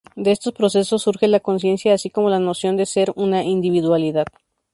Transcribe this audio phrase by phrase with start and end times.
[0.15, 4.25] De estos procesos surge la conciencia así como la noción de ser una individualidad.